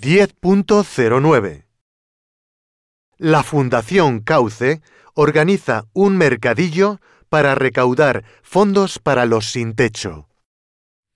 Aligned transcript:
10.09 0.00 1.66
La 3.18 3.42
Fundación 3.42 4.20
Cauce 4.20 4.80
organiza 5.12 5.88
un 5.92 6.16
mercadillo 6.16 7.02
para 7.28 7.54
recaudar 7.54 8.24
fondos 8.42 8.98
para 8.98 9.26
los 9.26 9.50
sin 9.50 9.74
techo. 9.74 10.26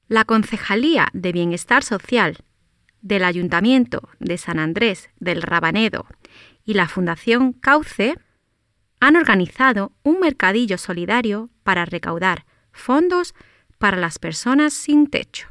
La 0.06 0.26
Concejalía 0.26 1.08
de 1.14 1.32
Bienestar 1.32 1.82
Social 1.82 2.44
del 3.00 3.24
Ayuntamiento 3.24 4.06
de 4.18 4.36
San 4.36 4.58
Andrés 4.58 5.08
del 5.18 5.40
Rabanedo 5.40 6.04
y 6.62 6.74
la 6.74 6.86
Fundación 6.86 7.54
Cauce 7.54 8.18
han 9.00 9.16
organizado 9.16 9.92
un 10.02 10.20
mercadillo 10.20 10.76
solidario 10.76 11.48
para 11.62 11.86
recaudar 11.86 12.44
fondos 12.70 13.34
para 13.78 13.96
las 13.96 14.18
personas 14.18 14.74
sin 14.74 15.06
techo. 15.06 15.48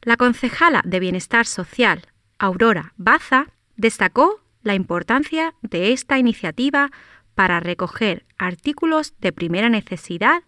La 0.00 0.16
concejala 0.16 0.82
de 0.84 0.98
Bienestar 0.98 1.46
Social, 1.46 2.11
Aurora 2.42 2.92
Baza, 2.96 3.46
destacó 3.76 4.40
la 4.64 4.74
importancia 4.74 5.54
de 5.62 5.92
esta 5.92 6.18
iniciativa 6.18 6.90
para 7.36 7.60
recoger 7.60 8.26
artículos 8.36 9.14
de 9.20 9.30
primera 9.30 9.68
necesidad 9.68 10.42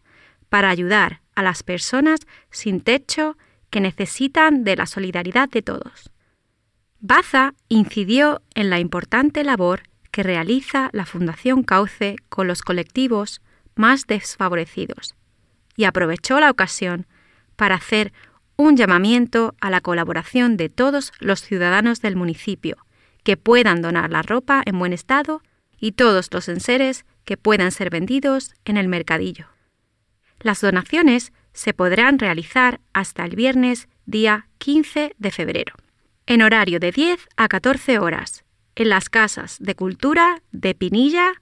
para 0.48 0.70
ayudar 0.70 1.20
a 1.36 1.44
las 1.44 1.62
personas 1.62 2.18
sin 2.50 2.80
techo 2.80 3.36
que 3.70 3.80
necesitan 3.80 4.64
de 4.64 4.74
la 4.74 4.86
solidaridad 4.86 5.48
de 5.48 5.62
todos. 5.62 6.10
Baza 6.98 7.54
incidió 7.68 8.42
en 8.56 8.70
la 8.70 8.80
importante 8.80 9.44
labor 9.44 9.84
que 10.10 10.24
realiza 10.24 10.90
la 10.92 11.06
Fundación 11.06 11.62
Cauce 11.62 12.16
con 12.28 12.48
los 12.48 12.62
colectivos 12.62 13.40
más 13.76 14.08
desfavorecidos 14.08 15.14
y 15.76 15.84
aprovechó 15.84 16.40
la 16.40 16.50
ocasión 16.50 17.06
para 17.54 17.76
hacer 17.76 18.12
un 18.56 18.76
llamamiento 18.76 19.54
a 19.60 19.70
la 19.70 19.80
colaboración 19.80 20.56
de 20.56 20.68
todos 20.68 21.12
los 21.18 21.42
ciudadanos 21.42 22.00
del 22.00 22.16
municipio 22.16 22.76
que 23.22 23.36
puedan 23.36 23.82
donar 23.82 24.10
la 24.10 24.22
ropa 24.22 24.62
en 24.64 24.78
buen 24.78 24.92
estado 24.92 25.42
y 25.78 25.92
todos 25.92 26.28
los 26.32 26.48
enseres 26.48 27.04
que 27.24 27.36
puedan 27.36 27.72
ser 27.72 27.90
vendidos 27.90 28.54
en 28.64 28.76
el 28.76 28.88
mercadillo. 28.88 29.46
Las 30.40 30.60
donaciones 30.60 31.32
se 31.52 31.72
podrán 31.72 32.18
realizar 32.18 32.80
hasta 32.92 33.24
el 33.24 33.34
viernes 33.34 33.88
día 34.06 34.48
15 34.58 35.14
de 35.16 35.30
febrero, 35.30 35.74
en 36.26 36.42
horario 36.42 36.78
de 36.80 36.92
10 36.92 37.28
a 37.36 37.48
14 37.48 37.98
horas, 37.98 38.44
en 38.76 38.88
las 38.88 39.08
casas 39.08 39.56
de 39.60 39.74
cultura 39.74 40.42
de 40.52 40.74
Pinilla, 40.74 41.32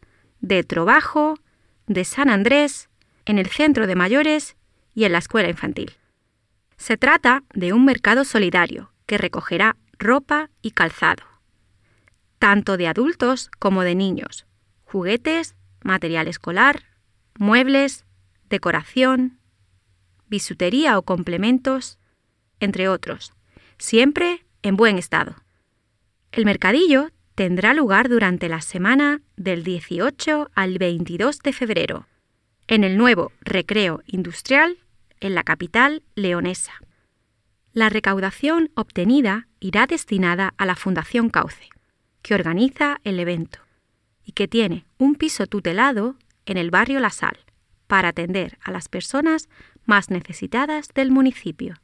de 0.41 0.63
Trobajo, 0.65 1.39
de 1.87 2.05
San 2.05 2.31
Andrés, 2.31 2.89
en 3.25 3.39
el 3.39 3.47
centro 3.47 3.87
de 3.87 3.97
mayores 3.97 4.57
y 4.95 5.05
en 5.05 5.13
la 5.13 5.19
escuela 5.19 5.49
infantil. 5.49 5.93
Se 6.83 6.97
trata 6.97 7.45
de 7.55 7.73
un 7.73 7.85
mercado 7.85 8.25
solidario 8.25 8.91
que 9.07 9.17
recogerá 9.17 9.77
ropa 10.01 10.51
y 10.63 10.73
calzado, 10.73 11.23
tanto 12.41 12.77
de 12.77 12.89
adultos 12.89 13.53
como 13.61 13.83
de 13.83 13.95
niños, 13.95 14.47
juguetes, 14.83 15.55
material 15.85 16.27
escolar, 16.27 16.83
muebles, 17.39 18.05
decoración, 18.51 19.39
bisutería 20.27 20.99
o 20.99 21.03
complementos, 21.03 22.01
entre 22.59 22.89
otros, 22.89 23.33
siempre 23.79 24.45
en 24.65 24.75
buen 24.75 24.99
estado. 24.99 25.37
El 26.33 26.45
mercadillo 26.45 27.11
tendrá 27.37 27.75
lugar 27.75 28.09
durante 28.09 28.49
la 28.49 28.61
semana 28.61 29.23
del 29.37 29.63
18 29.63 30.51
al 30.53 30.79
22 30.79 31.39
de 31.45 31.53
febrero 31.53 32.09
en 32.67 32.83
el 32.83 32.97
nuevo 32.97 33.31
recreo 33.43 34.03
industrial 34.05 34.79
en 35.23 35.35
la 35.35 35.45
capital 35.45 36.03
leonesa. 36.15 36.75
La 37.73 37.89
recaudación 37.89 38.71
obtenida 38.75 39.49
irá 39.61 39.87
destinada 39.87 40.53
a 40.59 40.67
la 40.67 40.77
Fundación 40.77 41.31
Cauce, 41.31 41.71
que 42.21 42.35
organiza 42.35 43.01
el 43.05 43.19
evento 43.19 43.61
y 44.25 44.33
que 44.33 44.49
tiene 44.49 44.85
un 44.99 45.15
piso 45.15 45.47
tutelado 45.47 46.17
en 46.45 46.59
el 46.59 46.71
barrio 46.71 47.01
La 47.01 47.11
Sal 47.11 47.39
para 47.87 48.09
atender 48.09 48.59
a 48.63 48.73
las 48.73 48.89
personas 48.89 49.49
más 49.87 50.11
necesitadas 50.11 50.89
del 50.95 51.11
municipio. 51.11 51.77